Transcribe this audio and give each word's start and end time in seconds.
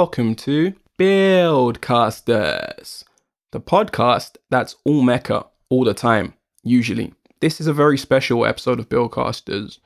welcome 0.00 0.34
to 0.34 0.72
Buildcasters, 0.98 3.04
the 3.52 3.60
podcast 3.60 4.36
that's 4.50 4.74
all 4.84 5.02
mecha 5.02 5.46
all 5.68 5.84
the 5.84 5.94
time, 5.94 6.34
usually. 6.62 7.14
This 7.40 7.58
is 7.58 7.66
a 7.66 7.72
very 7.72 7.96
special 7.96 8.44
episode 8.44 8.78
of 8.78 8.90
Buildcasters. 8.90 9.78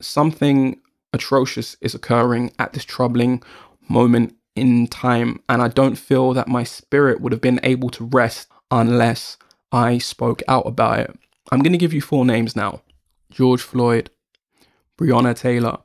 Something 0.00 0.80
atrocious 1.12 1.76
is 1.82 1.94
occurring 1.94 2.52
at 2.58 2.72
this 2.72 2.84
troubling 2.84 3.42
moment 3.90 4.34
in 4.56 4.86
time, 4.86 5.42
and 5.46 5.60
I 5.60 5.68
don't 5.68 5.96
feel 5.96 6.32
that 6.32 6.48
my 6.48 6.64
spirit 6.64 7.20
would 7.20 7.32
have 7.32 7.42
been 7.42 7.60
able 7.62 7.90
to 7.90 8.06
rest 8.06 8.48
unless 8.70 9.36
I 9.70 9.98
spoke 9.98 10.42
out 10.48 10.66
about 10.66 11.00
it. 11.00 11.18
I'm 11.52 11.60
going 11.60 11.72
to 11.72 11.78
give 11.78 11.92
you 11.92 12.00
four 12.00 12.24
names 12.24 12.56
now 12.56 12.80
George 13.30 13.60
Floyd, 13.60 14.08
Breonna 14.98 15.36
Taylor, 15.36 15.80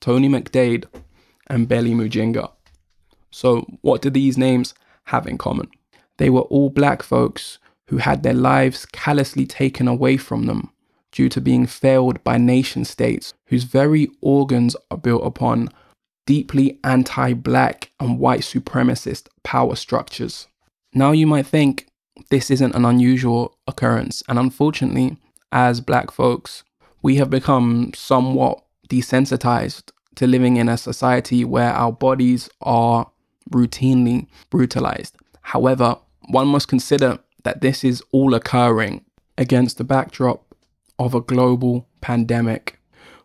Tony 0.00 0.28
McDade, 0.28 0.86
and 1.46 1.68
Belly 1.68 1.92
Mujinga. 1.92 2.50
So, 3.30 3.66
what 3.82 4.02
do 4.02 4.10
these 4.10 4.36
names 4.36 4.74
have 5.04 5.28
in 5.28 5.38
common? 5.38 5.70
They 6.16 6.28
were 6.28 6.40
all 6.40 6.70
black 6.70 7.04
folks 7.04 7.58
who 7.88 7.98
had 7.98 8.22
their 8.22 8.34
lives 8.34 8.86
callously 8.86 9.46
taken 9.46 9.88
away 9.88 10.16
from 10.16 10.46
them 10.46 10.70
due 11.12 11.28
to 11.28 11.40
being 11.40 11.66
failed 11.66 12.22
by 12.24 12.36
nation 12.36 12.84
states 12.84 13.32
whose 13.46 13.64
very 13.64 14.08
organs 14.20 14.74
are 14.90 14.98
built 14.98 15.24
upon 15.24 15.68
deeply 16.26 16.78
anti 16.82 17.32
black 17.32 17.90
and 18.00 18.18
white 18.18 18.40
supremacist 18.40 19.28
power 19.42 19.76
structures. 19.76 20.48
Now, 20.92 21.12
you 21.12 21.26
might 21.26 21.46
think 21.46 21.86
this 22.30 22.50
isn't 22.50 22.74
an 22.74 22.84
unusual 22.84 23.58
occurrence, 23.66 24.22
and 24.28 24.38
unfortunately, 24.38 25.16
as 25.52 25.80
black 25.80 26.10
folks, 26.10 26.64
we 27.02 27.16
have 27.16 27.30
become 27.30 27.92
somewhat 27.94 28.64
desensitized 28.88 29.90
to 30.16 30.26
living 30.26 30.56
in 30.56 30.68
a 30.68 30.76
society 30.76 31.44
where 31.44 31.72
our 31.72 31.92
bodies 31.92 32.48
are 32.60 33.10
routinely 33.50 34.26
brutalized. 34.50 35.16
However, 35.42 35.98
one 36.28 36.48
must 36.48 36.68
consider 36.68 37.18
that 37.44 37.60
this 37.60 37.84
is 37.84 38.02
all 38.12 38.34
occurring 38.34 39.04
against 39.38 39.78
the 39.78 39.84
backdrop 39.84 40.54
of 40.98 41.14
a 41.14 41.20
global 41.20 41.86
pandemic 42.00 42.80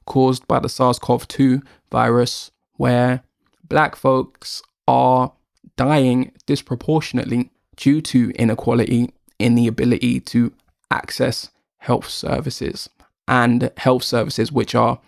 caused 0.05 0.47
by 0.47 0.59
the 0.59 0.69
SARS 0.69 0.99
CoV 0.99 1.27
2 1.27 1.61
virus, 1.91 2.51
where 2.77 3.23
black 3.67 3.95
folks 3.95 4.61
are 4.87 5.33
dying 5.75 6.31
disproportionately 6.45 7.51
due 7.75 8.01
to 8.01 8.31
inequality 8.31 9.11
in 9.37 9.55
the 9.55 9.67
ability 9.67 10.19
to 10.19 10.51
access 10.91 11.49
health 11.77 12.09
services 12.09 12.89
and 13.27 13.71
health 13.77 14.03
services 14.03 14.51
which 14.51 14.75
are 14.75 14.99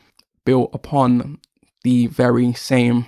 built 0.46 0.70
upon 0.74 1.40
the 1.84 2.08
very 2.08 2.54
same 2.54 3.08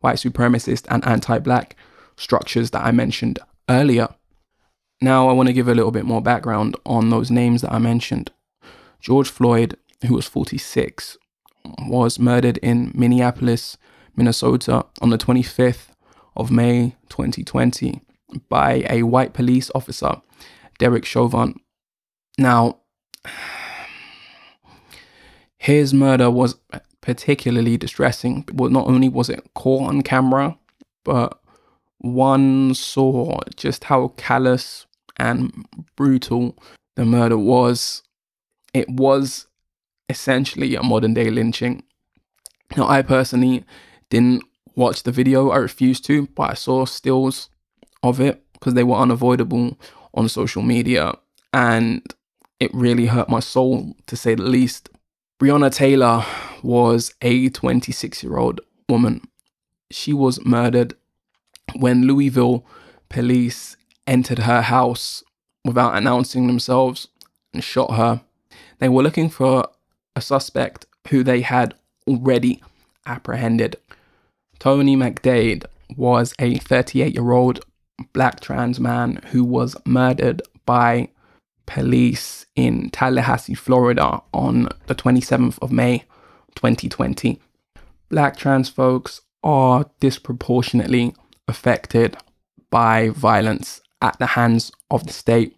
white 0.00 0.16
supremacist 0.16 0.86
and 0.88 1.04
anti 1.04 1.38
black 1.38 1.76
structures 2.16 2.70
that 2.70 2.84
I 2.84 2.92
mentioned 2.92 3.38
earlier. 3.68 4.08
Now, 5.02 5.28
I 5.28 5.32
want 5.32 5.48
to 5.48 5.52
give 5.52 5.66
a 5.66 5.74
little 5.74 5.90
bit 5.90 6.04
more 6.04 6.22
background 6.22 6.76
on 6.86 7.10
those 7.10 7.28
names 7.28 7.62
that 7.62 7.72
I 7.72 7.78
mentioned. 7.78 8.30
George 9.00 9.28
Floyd, 9.28 9.76
who 10.06 10.14
was 10.14 10.28
46, 10.28 11.18
was 11.88 12.20
murdered 12.20 12.58
in 12.58 12.92
Minneapolis, 12.94 13.76
Minnesota 14.14 14.86
on 15.00 15.10
the 15.10 15.18
25th 15.18 15.88
of 16.36 16.52
May 16.52 16.94
2020 17.08 18.00
by 18.48 18.86
a 18.88 19.02
white 19.02 19.32
police 19.32 19.72
officer, 19.74 20.22
Derek 20.78 21.04
Chauvin. 21.04 21.58
Now, 22.38 22.78
his 25.58 25.92
murder 25.92 26.30
was 26.30 26.60
particularly 27.00 27.76
distressing. 27.76 28.44
Well, 28.52 28.70
not 28.70 28.86
only 28.86 29.08
was 29.08 29.28
it 29.28 29.50
caught 29.54 29.88
on 29.88 30.02
camera, 30.02 30.56
but 31.02 31.40
one 31.98 32.72
saw 32.74 33.40
just 33.56 33.82
how 33.82 34.08
callous 34.16 34.86
and 35.22 35.66
brutal 35.94 36.58
the 36.96 37.04
murder 37.04 37.38
was. 37.38 38.02
It 38.74 38.88
was 38.90 39.46
essentially 40.08 40.74
a 40.74 40.82
modern 40.82 41.14
day 41.14 41.30
lynching. 41.30 41.84
Now, 42.76 42.88
I 42.88 43.02
personally 43.02 43.64
didn't 44.10 44.42
watch 44.74 45.04
the 45.04 45.12
video, 45.12 45.50
I 45.50 45.58
refused 45.58 46.04
to, 46.06 46.26
but 46.34 46.50
I 46.50 46.54
saw 46.54 46.86
stills 46.86 47.48
of 48.02 48.20
it 48.20 48.42
because 48.54 48.74
they 48.74 48.82
were 48.82 48.96
unavoidable 48.96 49.78
on 50.14 50.28
social 50.28 50.62
media 50.62 51.14
and 51.52 52.02
it 52.58 52.72
really 52.74 53.06
hurt 53.06 53.28
my 53.28 53.40
soul 53.40 53.94
to 54.06 54.16
say 54.16 54.34
the 54.34 54.42
least. 54.42 54.88
Breonna 55.40 55.72
Taylor 55.72 56.24
was 56.62 57.14
a 57.22 57.48
26 57.48 58.22
year 58.22 58.38
old 58.38 58.60
woman. 58.88 59.20
She 59.90 60.12
was 60.12 60.44
murdered 60.44 60.94
when 61.76 62.06
Louisville 62.06 62.64
police 63.08 63.76
entered 64.06 64.40
her 64.40 64.62
house 64.62 65.22
without 65.64 65.96
announcing 65.96 66.46
themselves 66.46 67.08
and 67.52 67.62
shot 67.62 67.94
her. 67.94 68.22
They 68.78 68.88
were 68.88 69.02
looking 69.02 69.28
for 69.28 69.68
a 70.16 70.20
suspect 70.20 70.86
who 71.08 71.22
they 71.22 71.42
had 71.42 71.74
already 72.06 72.62
apprehended. 73.06 73.76
Tony 74.58 74.96
McDade 74.96 75.64
was 75.96 76.34
a 76.38 76.56
38 76.56 77.14
year 77.14 77.32
old 77.32 77.64
black 78.12 78.40
trans 78.40 78.80
man 78.80 79.20
who 79.30 79.44
was 79.44 79.76
murdered 79.84 80.42
by 80.64 81.08
police 81.66 82.46
in 82.56 82.90
Tallahassee, 82.90 83.54
Florida 83.54 84.22
on 84.32 84.68
the 84.86 84.94
27th 84.94 85.58
of 85.60 85.72
May 85.72 86.04
2020. 86.54 87.40
Black 88.08 88.36
trans 88.36 88.68
folks 88.68 89.20
are 89.42 89.86
disproportionately 90.00 91.14
affected 91.48 92.16
by 92.70 93.08
violence 93.10 93.81
at 94.02 94.18
the 94.18 94.26
hands 94.26 94.70
of 94.90 95.06
the 95.06 95.12
state. 95.12 95.56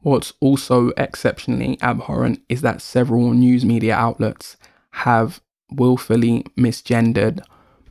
What's 0.00 0.32
also 0.40 0.92
exceptionally 0.96 1.76
abhorrent 1.82 2.40
is 2.48 2.62
that 2.62 2.80
several 2.80 3.32
news 3.32 3.66
media 3.66 3.94
outlets 3.94 4.56
have 4.92 5.42
willfully 5.70 6.44
misgendered 6.56 7.40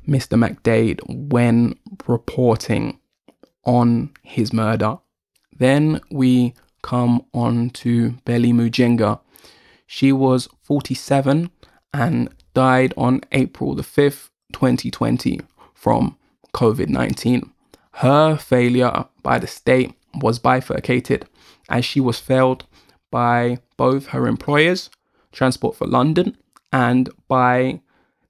Mr. 0.08 0.36
McDade 0.36 1.02
when 1.08 1.76
reporting 2.08 3.00
on 3.64 4.10
his 4.24 4.52
murder. 4.52 4.98
Then 5.56 6.02
we 6.10 6.56
come 6.82 7.26
on 7.34 7.70
to 7.72 8.12
Belly 8.26 8.52
Mujinga. 8.52 9.20
She 9.86 10.12
was 10.12 10.48
47 10.64 11.52
and 11.94 12.30
died 12.54 12.94
on 12.98 13.22
April 13.32 13.76
the 13.76 13.84
5th, 13.84 14.30
2020, 14.54 15.42
from 15.76 16.18
COVID 16.54 16.90
19. 16.90 17.52
Her 17.94 18.38
failure 18.38 19.06
by 19.24 19.40
the 19.40 19.48
state 19.48 19.94
was 20.22 20.40
bifurcated 20.40 21.28
as 21.70 21.86
she 21.86 22.00
was 22.00 22.20
failed 22.20 22.66
by 23.12 23.60
both 23.78 24.08
her 24.08 24.28
employers, 24.28 24.90
Transport 25.32 25.76
for 25.76 25.88
London, 25.88 26.38
and 26.72 27.10
by 27.28 27.82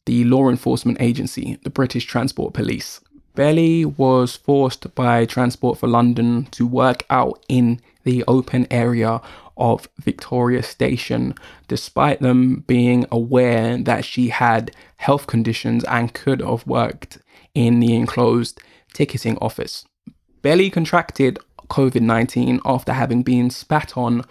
the 0.05 0.23
law 0.23 0.49
enforcement 0.49 0.97
agency, 0.99 1.59
the 1.63 1.69
British 1.69 2.05
Transport 2.05 2.53
Police. 2.53 3.01
Belly 3.35 3.85
was 3.85 4.35
forced 4.35 4.93
by 4.95 5.25
Transport 5.25 5.77
for 5.77 5.87
London 5.87 6.45
to 6.51 6.65
work 6.65 7.05
out 7.09 7.43
in 7.47 7.79
the 8.03 8.23
open 8.27 8.67
area 8.71 9.21
of 9.55 9.87
Victoria 9.99 10.63
Station, 10.63 11.35
despite 11.67 12.21
them 12.21 12.63
being 12.65 13.05
aware 13.11 13.77
that 13.77 14.03
she 14.03 14.29
had 14.29 14.71
health 14.97 15.27
conditions 15.27 15.83
and 15.85 16.13
could 16.13 16.41
have 16.41 16.65
worked 16.65 17.19
in 17.53 17.79
the 17.79 17.95
enclosed 17.95 18.61
ticketing 18.93 19.37
office. 19.39 19.85
Belly 20.41 20.69
contracted 20.69 21.39
COVID 21.69 22.01
19 22.01 22.61
after 22.65 22.93
having 22.93 23.23
been 23.23 23.49
spat 23.49 23.97
on 23.97 24.23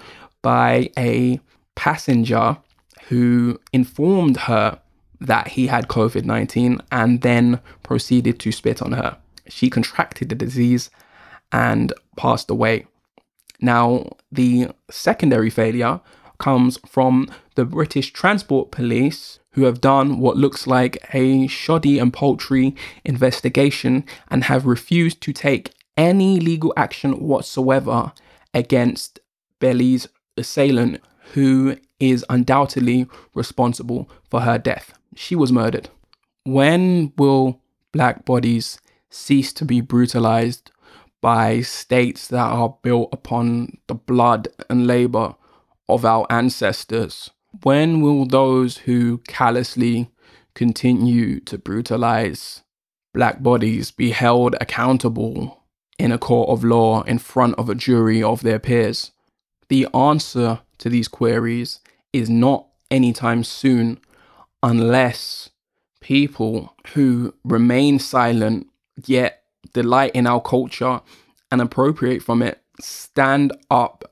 by 0.43 0.90
a 0.99 1.40
passenger 1.75 2.58
who 3.08 3.60
informed 3.72 4.37
her 4.37 4.81
that 5.20 5.49
he 5.49 5.66
had 5.66 5.88
COVID 5.88 6.25
19 6.25 6.81
and 6.90 7.22
then 7.22 7.60
proceeded 7.82 8.38
to 8.40 8.52
spit 8.52 8.82
on 8.82 8.93
her. 8.93 9.16
She 9.49 9.70
contracted 9.70 10.28
the 10.28 10.34
disease 10.34 10.90
and 11.52 11.93
passed 12.16 12.50
away. 12.50 12.87
Now, 13.61 14.16
the 14.31 14.69
secondary 14.90 15.50
failure 15.50 16.00
comes 16.38 16.79
from 16.87 17.29
the 17.55 17.64
British 17.64 18.12
Transport 18.12 18.70
Police, 18.70 19.40
who 19.52 19.64
have 19.64 19.81
done 19.81 20.19
what 20.19 20.37
looks 20.37 20.67
like 20.67 20.99
a 21.12 21.46
shoddy 21.46 21.99
and 21.99 22.12
paltry 22.12 22.75
investigation 23.05 24.05
and 24.31 24.44
have 24.44 24.67
refused 24.67 25.20
to 25.23 25.32
take 25.32 25.73
any 25.96 26.38
legal 26.38 26.73
action 26.76 27.12
whatsoever 27.12 28.12
against 28.55 29.19
Belly's 29.58 30.06
assailant, 30.37 31.00
who 31.35 31.76
is 31.99 32.25
undoubtedly 32.31 33.06
responsible 33.35 34.08
for 34.31 34.43
her 34.43 34.58
death. 34.58 34.93
She 35.17 35.35
was 35.35 35.52
murdered. 35.52 35.88
When 36.44 37.12
will 37.19 37.61
black 37.93 38.25
bodies 38.25 38.79
cease 39.11 39.52
to 39.55 39.64
be 39.64 39.81
brutalized 39.81 40.70
by 41.20 41.61
states 41.62 42.29
that 42.29 42.46
are 42.46 42.76
built 42.82 43.08
upon 43.12 43.79
the 43.88 43.94
blood 43.94 44.49
and 44.70 44.87
labor 44.87 45.35
of 45.88 46.05
our 46.05 46.26
ancestors? 46.31 47.31
When 47.62 48.00
will 48.00 48.26
those 48.26 48.79
who 48.79 49.19
callously 49.29 50.11
continue 50.55 51.40
to 51.40 51.58
brutalize 51.58 52.62
black 53.14 53.43
bodies 53.43 53.90
be 53.90 54.11
held 54.11 54.55
accountable 54.61 55.64
in 55.99 56.12
a 56.12 56.19
court 56.19 56.50
of 56.50 56.62
law 56.62 57.02
in 57.02 57.19
front 57.19 57.55
of 57.58 57.69
a 57.69 57.75
jury 57.75 58.23
of 58.23 58.43
their 58.43 58.58
peers? 58.58 59.12
The 59.69 59.87
answer 59.94 60.61
to 60.79 60.88
these 60.88 61.08
queries 61.08 61.81
is 62.12 62.31
not 62.31 62.67
anytime 62.90 63.44
soon 63.44 64.00
unless 64.62 65.50
people 66.00 66.75
who 66.94 67.35
remain 67.44 67.99
silent 67.99 68.67
yet 69.06 69.43
delight 69.73 70.12
in 70.14 70.26
our 70.26 70.40
culture 70.40 71.00
and 71.50 71.61
appropriate 71.61 72.23
from 72.23 72.43
it 72.43 72.62
stand 72.81 73.52
up, 73.70 74.07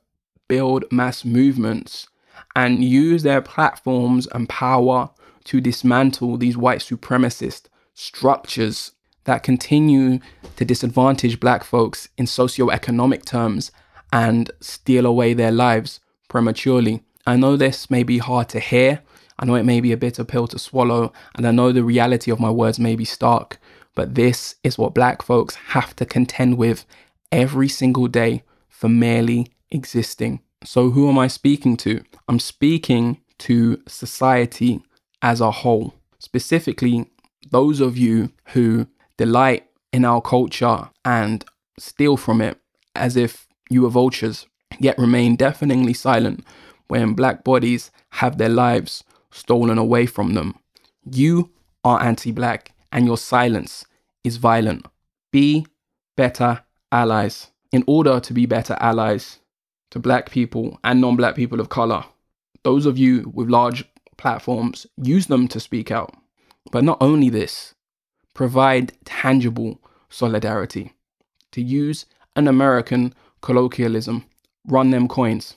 build 0.48 0.84
mass 0.90 1.25
movements, 1.25 2.08
and 2.54 2.84
use 2.84 3.22
their 3.22 3.43
platforms 3.43 4.26
and 4.28 4.48
power 4.48 5.10
to 5.44 5.60
dismantle 5.60 6.37
these 6.37 6.56
white 6.56 6.81
supremacist 6.81 7.64
structures 7.94 8.93
that 9.25 9.43
continue 9.43 10.19
to 10.56 10.64
disadvantage 10.64 11.40
black 11.40 11.64
folks 11.64 12.08
in 12.16 12.26
socioeconomic 12.26 13.25
terms 13.25 13.70
and 14.12 14.50
steal 14.60 15.04
away 15.04 15.34
their 15.34 15.52
lives 15.52 16.00
prematurely. 16.28 17.02
I 17.26 17.37
know 17.37 17.56
this 17.56 17.90
may 17.90 18.02
be 18.02 18.19
hard 18.19 18.49
to 18.50 18.60
hear. 18.60 19.02
I 19.38 19.44
know 19.44 19.56
it 19.56 19.64
may 19.64 19.81
be 19.81 19.92
a 19.92 19.96
bitter 19.96 20.25
pill 20.25 20.46
to 20.49 20.58
swallow, 20.58 21.12
and 21.34 21.46
I 21.46 21.50
know 21.50 21.72
the 21.72 21.84
reality 21.84 22.31
of 22.31 22.40
my 22.40 22.50
words 22.50 22.78
may 22.78 22.96
be 22.96 23.04
stark, 23.04 23.58
but 23.94 24.14
this 24.14 24.54
is 24.62 24.78
what 24.78 24.94
black 24.94 25.22
folks 25.22 25.56
have 25.56 25.94
to 25.96 26.06
contend 26.06 26.56
with 26.56 26.87
every 27.32 27.69
single 27.69 28.06
day 28.06 28.44
for 28.69 28.88
merely 28.88 29.52
existing. 29.70 30.40
So, 30.64 30.90
who 30.90 31.08
am 31.08 31.18
I 31.18 31.28
speaking 31.28 31.76
to? 31.78 32.02
I'm 32.28 32.38
speaking 32.38 33.20
to 33.38 33.82
society 33.86 34.82
as 35.22 35.40
a 35.40 35.50
whole, 35.50 35.94
specifically 36.18 37.06
those 37.50 37.80
of 37.80 37.96
you 37.96 38.32
who 38.48 38.86
delight 39.16 39.66
in 39.92 40.04
our 40.04 40.20
culture 40.20 40.90
and 41.04 41.44
steal 41.78 42.16
from 42.16 42.40
it 42.40 42.58
as 42.94 43.16
if 43.16 43.46
you 43.70 43.82
were 43.82 43.88
vultures, 43.88 44.46
yet 44.78 44.98
remain 44.98 45.36
deafeningly 45.36 45.92
silent 45.92 46.44
when 46.88 47.14
black 47.14 47.44
bodies 47.44 47.90
have 48.10 48.38
their 48.38 48.48
lives 48.48 49.04
stolen 49.30 49.78
away 49.78 50.06
from 50.06 50.34
them. 50.34 50.54
You 51.10 51.50
are 51.84 52.02
anti 52.02 52.32
black 52.32 52.72
and 52.92 53.06
your 53.06 53.18
silence 53.18 53.84
is 54.24 54.36
violent. 54.38 54.86
Be 55.30 55.66
better 56.16 56.62
allies. 56.90 57.50
In 57.72 57.84
order 57.86 58.20
to 58.20 58.32
be 58.32 58.46
better 58.46 58.76
allies 58.80 59.40
to 59.91 59.99
black 59.99 60.31
people 60.31 60.79
and 60.85 61.00
non 61.00 61.17
black 61.17 61.35
people 61.35 61.61
of 61.61 61.69
color, 61.69 62.05
those 62.62 62.87
of 62.87 62.99
you 62.99 63.31
with 63.35 63.49
large 63.49 63.85
platforms, 64.17 64.87
use 64.97 65.27
them 65.27 65.49
to 65.49 65.61
speak 65.61 65.91
out. 65.91 66.15
But 66.73 66.85
not 66.85 66.99
only 67.00 67.29
this, 67.29 67.75
provide 68.35 68.93
tangible 69.05 69.81
solidarity. 70.09 70.93
To 71.53 71.62
use 71.62 72.06
an 72.35 72.49
American 72.49 73.15
colloquialism, 73.41 74.25
run 74.67 74.91
them 74.91 75.09
coins. 75.09 75.56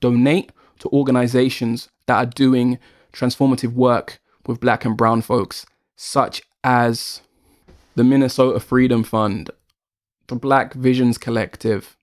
Donate 0.00 0.50
to 0.80 0.88
organizations 0.88 1.88
that 2.06 2.16
are 2.16 2.26
doing 2.26 2.78
transformative 3.12 3.72
work 3.72 4.20
with 4.46 4.60
black 4.60 4.84
and 4.84 4.96
brown 4.96 5.22
folks, 5.22 5.66
such 5.96 6.42
as 6.62 7.20
the 7.94 8.04
Minnesota 8.04 8.60
Freedom 8.60 9.02
Fund, 9.02 9.50
the 10.26 10.36
Black 10.36 10.74
Visions 10.74 11.18
Collective, 11.18 11.96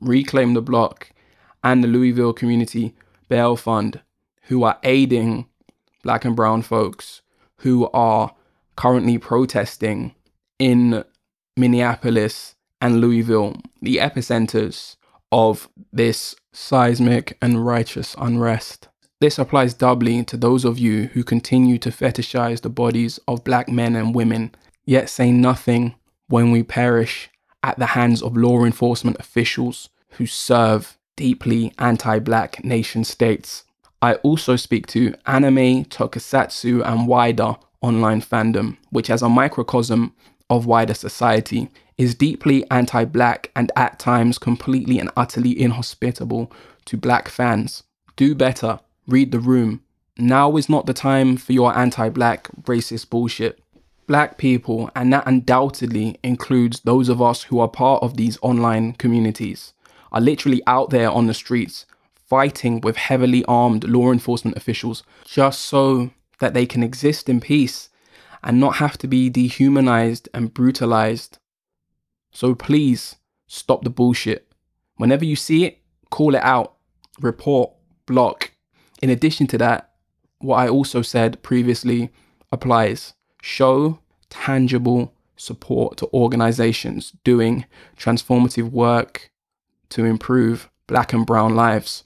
Reclaim 0.00 0.54
the 0.54 0.62
Block, 0.62 1.10
and 1.62 1.82
the 1.82 1.88
Louisville 1.88 2.32
Community 2.32 2.94
Bail 3.28 3.56
Fund, 3.56 4.00
who 4.42 4.62
are 4.62 4.78
aiding 4.82 5.46
black 6.02 6.24
and 6.24 6.36
brown 6.36 6.62
folks 6.62 7.22
who 7.58 7.88
are 7.92 8.34
currently 8.76 9.18
protesting 9.18 10.14
in 10.58 11.04
Minneapolis 11.56 12.54
and 12.80 13.00
Louisville, 13.00 13.56
the 13.80 13.96
epicenters 13.96 14.96
of 15.32 15.68
this 15.92 16.36
seismic 16.52 17.36
and 17.42 17.66
righteous 17.66 18.14
unrest. 18.18 18.88
This 19.20 19.38
applies 19.38 19.74
doubly 19.74 20.22
to 20.24 20.36
those 20.36 20.64
of 20.64 20.78
you 20.78 21.04
who 21.14 21.24
continue 21.24 21.78
to 21.78 21.90
fetishize 21.90 22.60
the 22.60 22.68
bodies 22.68 23.18
of 23.26 23.44
black 23.44 23.68
men 23.68 23.96
and 23.96 24.14
women, 24.14 24.54
yet 24.84 25.08
say 25.08 25.32
nothing 25.32 25.94
when 26.28 26.50
we 26.50 26.62
perish 26.62 27.30
at 27.66 27.78
the 27.80 27.86
hands 27.86 28.22
of 28.22 28.36
law 28.36 28.64
enforcement 28.64 29.18
officials 29.18 29.88
who 30.10 30.24
serve 30.24 30.96
deeply 31.16 31.72
anti 31.78 32.18
black 32.20 32.64
nation 32.64 33.02
states. 33.02 33.64
I 34.00 34.14
also 34.16 34.54
speak 34.54 34.86
to 34.88 35.14
anime, 35.26 35.84
tokusatsu, 35.86 36.86
and 36.86 37.08
wider 37.08 37.56
online 37.80 38.22
fandom, 38.22 38.76
which, 38.90 39.10
as 39.10 39.20
a 39.20 39.28
microcosm 39.28 40.14
of 40.48 40.64
wider 40.64 40.94
society, 40.94 41.68
is 41.98 42.14
deeply 42.14 42.64
anti 42.70 43.04
black 43.04 43.50
and 43.56 43.72
at 43.74 43.98
times 43.98 44.38
completely 44.38 45.00
and 45.00 45.10
utterly 45.16 45.60
inhospitable 45.60 46.52
to 46.84 46.96
black 46.96 47.28
fans. 47.28 47.82
Do 48.14 48.34
better, 48.36 48.78
read 49.08 49.32
the 49.32 49.40
room. 49.40 49.82
Now 50.16 50.56
is 50.56 50.68
not 50.68 50.86
the 50.86 50.94
time 50.94 51.36
for 51.36 51.52
your 51.52 51.76
anti 51.76 52.10
black 52.10 52.48
racist 52.62 53.10
bullshit. 53.10 53.58
Black 54.06 54.38
people, 54.38 54.90
and 54.94 55.12
that 55.12 55.26
undoubtedly 55.26 56.18
includes 56.22 56.80
those 56.80 57.08
of 57.08 57.20
us 57.20 57.44
who 57.44 57.58
are 57.58 57.68
part 57.68 58.02
of 58.02 58.16
these 58.16 58.38
online 58.40 58.92
communities, 58.92 59.72
are 60.12 60.20
literally 60.20 60.62
out 60.66 60.90
there 60.90 61.10
on 61.10 61.26
the 61.26 61.34
streets 61.34 61.86
fighting 62.26 62.80
with 62.80 62.96
heavily 62.96 63.44
armed 63.46 63.84
law 63.84 64.10
enforcement 64.10 64.56
officials 64.56 65.02
just 65.24 65.60
so 65.60 66.10
that 66.40 66.54
they 66.54 66.66
can 66.66 66.82
exist 66.82 67.28
in 67.28 67.40
peace 67.40 67.88
and 68.42 68.60
not 68.60 68.76
have 68.76 68.98
to 68.98 69.06
be 69.06 69.30
dehumanized 69.30 70.28
and 70.34 70.52
brutalized. 70.52 71.38
So 72.32 72.54
please 72.54 73.16
stop 73.46 73.84
the 73.84 73.90
bullshit. 73.90 74.52
Whenever 74.96 75.24
you 75.24 75.36
see 75.36 75.64
it, 75.64 75.78
call 76.10 76.34
it 76.34 76.42
out, 76.42 76.74
report, 77.20 77.72
block. 78.06 78.52
In 79.02 79.10
addition 79.10 79.46
to 79.48 79.58
that, 79.58 79.92
what 80.38 80.56
I 80.56 80.68
also 80.68 81.02
said 81.02 81.42
previously 81.42 82.10
applies. 82.52 83.14
Show 83.48 84.00
tangible 84.28 85.14
support 85.36 85.98
to 85.98 86.08
organizations 86.12 87.12
doing 87.22 87.64
transformative 87.96 88.72
work 88.72 89.30
to 89.90 90.04
improve 90.04 90.68
black 90.88 91.12
and 91.12 91.24
brown 91.24 91.54
lives. 91.54 92.02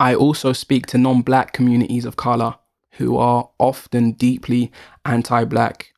I 0.00 0.14
also 0.14 0.54
speak 0.54 0.86
to 0.86 0.96
non 0.96 1.20
black 1.20 1.52
communities 1.52 2.06
of 2.06 2.16
color 2.16 2.54
who 2.92 3.18
are 3.18 3.50
often 3.58 4.12
deeply 4.12 4.72
anti 5.04 5.44
black. 5.44 5.92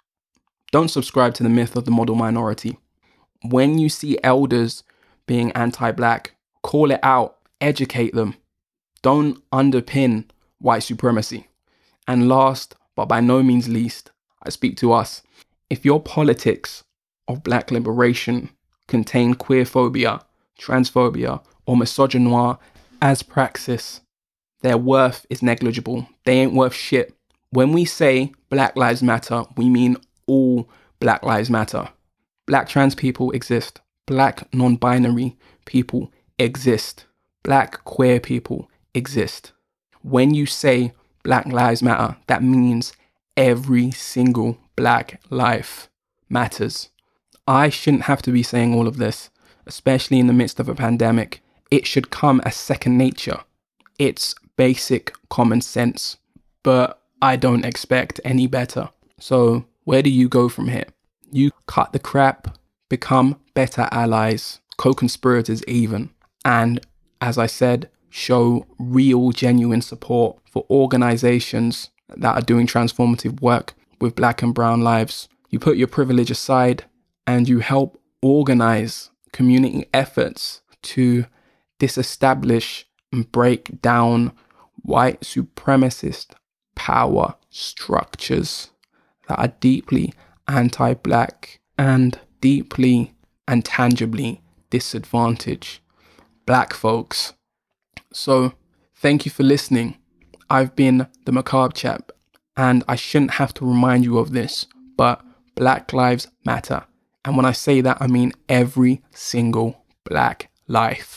Don't 0.72 0.88
subscribe 0.88 1.34
to 1.34 1.44
the 1.44 1.48
myth 1.48 1.76
of 1.76 1.84
the 1.84 1.92
model 1.92 2.16
minority. 2.16 2.76
When 3.44 3.78
you 3.78 3.88
see 3.88 4.18
elders 4.24 4.82
being 5.24 5.52
anti 5.52 5.92
black, 5.92 6.34
call 6.64 6.90
it 6.90 7.00
out, 7.04 7.36
educate 7.60 8.12
them. 8.12 8.34
Don't 9.02 9.40
underpin 9.50 10.24
white 10.58 10.82
supremacy. 10.82 11.46
And 12.08 12.28
last, 12.28 12.74
but 12.96 13.06
by 13.06 13.20
no 13.20 13.40
means 13.40 13.68
least, 13.68 14.10
I 14.42 14.50
speak 14.50 14.76
to 14.78 14.92
us. 14.92 15.22
If 15.68 15.84
your 15.84 16.00
politics 16.00 16.82
of 17.28 17.42
black 17.42 17.70
liberation 17.70 18.50
contain 18.88 19.34
queerphobia, 19.34 20.22
transphobia, 20.58 21.42
or 21.66 21.76
misogynoir 21.76 22.58
as 23.00 23.22
praxis, 23.22 24.00
their 24.62 24.76
worth 24.76 25.26
is 25.30 25.42
negligible. 25.42 26.06
They 26.24 26.38
ain't 26.40 26.54
worth 26.54 26.74
shit. 26.74 27.14
When 27.50 27.72
we 27.72 27.84
say 27.84 28.32
Black 28.48 28.76
Lives 28.76 29.02
Matter, 29.02 29.44
we 29.56 29.68
mean 29.68 29.96
all 30.26 30.68
Black 31.00 31.24
Lives 31.24 31.50
Matter. 31.50 31.88
Black 32.46 32.68
trans 32.68 32.94
people 32.94 33.30
exist. 33.32 33.80
Black 34.06 34.52
non 34.52 34.76
binary 34.76 35.36
people 35.64 36.12
exist. 36.38 37.06
Black 37.42 37.82
queer 37.84 38.20
people 38.20 38.70
exist. 38.94 39.52
When 40.02 40.34
you 40.34 40.46
say 40.46 40.92
Black 41.22 41.46
Lives 41.46 41.82
Matter, 41.82 42.16
that 42.26 42.42
means 42.42 42.92
every 43.40 43.90
single 43.90 44.58
black 44.76 45.18
life 45.30 45.88
matters. 46.28 46.90
I 47.48 47.70
shouldn't 47.70 48.02
have 48.02 48.20
to 48.22 48.30
be 48.30 48.42
saying 48.42 48.74
all 48.74 48.86
of 48.86 48.98
this, 48.98 49.30
especially 49.66 50.18
in 50.18 50.26
the 50.26 50.34
midst 50.34 50.60
of 50.60 50.68
a 50.68 50.74
pandemic. 50.74 51.42
It 51.70 51.86
should 51.86 52.10
come 52.10 52.42
as 52.44 52.54
second 52.54 52.98
nature. 52.98 53.40
It's 53.98 54.34
basic 54.56 55.14
common 55.30 55.62
sense, 55.62 56.18
but 56.62 57.02
I 57.22 57.36
don't 57.36 57.64
expect 57.64 58.20
any 58.26 58.46
better. 58.46 58.90
So, 59.18 59.64
where 59.84 60.02
do 60.02 60.10
you 60.10 60.28
go 60.28 60.50
from 60.50 60.68
here? 60.68 60.88
You 61.32 61.50
cut 61.66 61.94
the 61.94 61.98
crap, 61.98 62.58
become 62.90 63.40
better 63.54 63.88
allies, 63.90 64.60
co 64.76 64.92
conspirators, 64.92 65.64
even, 65.66 66.10
and 66.44 66.84
as 67.22 67.38
I 67.38 67.46
said, 67.46 67.88
show 68.10 68.66
real, 68.78 69.30
genuine 69.30 69.80
support 69.80 70.36
for 70.44 70.66
organizations 70.68 71.88
that 72.16 72.34
are 72.34 72.42
doing 72.42 72.66
transformative 72.66 73.40
work 73.40 73.74
with 74.00 74.14
black 74.14 74.42
and 74.42 74.54
brown 74.54 74.80
lives. 74.80 75.28
You 75.50 75.58
put 75.58 75.76
your 75.76 75.88
privilege 75.88 76.30
aside 76.30 76.84
and 77.26 77.48
you 77.48 77.60
help 77.60 78.00
organize 78.22 79.10
community 79.32 79.86
efforts 79.92 80.62
to 80.82 81.26
disestablish 81.78 82.86
and 83.12 83.30
break 83.30 83.80
down 83.82 84.32
white 84.82 85.20
supremacist 85.20 86.28
power 86.74 87.34
structures 87.50 88.70
that 89.28 89.38
are 89.38 89.52
deeply 89.60 90.12
anti 90.48 90.94
black, 90.94 91.60
and 91.78 92.18
deeply 92.40 93.14
and 93.46 93.64
tangibly 93.64 94.42
disadvantage 94.70 95.82
black 96.46 96.72
folks. 96.72 97.34
So, 98.12 98.54
thank 98.96 99.24
you 99.24 99.30
for 99.30 99.42
listening. 99.42 99.99
I've 100.52 100.74
been 100.74 101.06
the 101.26 101.30
Macabre 101.30 101.72
Chap, 101.72 102.10
and 102.56 102.82
I 102.88 102.96
shouldn't 102.96 103.34
have 103.34 103.54
to 103.54 103.64
remind 103.64 104.02
you 104.02 104.18
of 104.18 104.32
this, 104.32 104.66
but 104.96 105.24
Black 105.54 105.92
Lives 105.92 106.26
Matter. 106.44 106.86
And 107.24 107.36
when 107.36 107.46
I 107.46 107.52
say 107.52 107.80
that, 107.82 107.98
I 108.00 108.08
mean 108.08 108.32
every 108.48 109.00
single 109.12 109.84
black 110.04 110.50
life. 110.66 111.14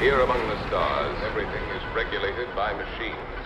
Here 0.00 0.20
among 0.20 0.48
the 0.48 0.68
stars, 0.68 1.18
everything 1.22 1.64
is 1.68 1.82
regulated 1.94 2.48
by 2.56 2.72
machines. 2.72 3.43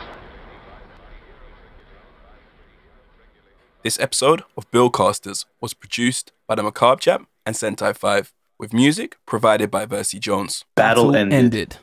This 3.84 3.98
episode 4.00 4.42
of 4.56 4.68
Buildcasters 4.72 5.44
was 5.60 5.72
produced 5.72 6.32
by 6.48 6.56
the 6.56 6.64
Macabre 6.64 7.00
Chap 7.00 7.22
and 7.46 7.54
Sentai 7.54 7.96
5, 7.96 8.32
with 8.58 8.72
music 8.72 9.16
provided 9.24 9.70
by 9.70 9.86
Versi 9.86 10.18
Jones. 10.18 10.64
Battle 10.74 11.14
ended. 11.14 11.38
ended. 11.38 11.76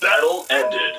Battle 0.00 0.46
ended. 0.50 0.91